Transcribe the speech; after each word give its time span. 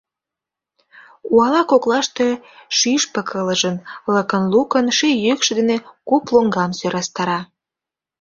Уала 1.35 1.61
коклаште 1.71 2.27
шӱшпык 2.77 3.29
ылыжын, 3.39 3.75
лыкын-лукын 4.13 4.85
ший 4.97 5.15
йӱкшӧ 5.25 5.51
дене 5.59 5.77
куп 6.07 6.23
лоҥгам 6.33 6.71
сӧрастара. 6.79 7.39